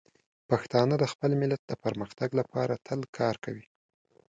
[0.49, 3.65] پښتانه د خپل ملت د پرمختګ لپاره تل کار کوي.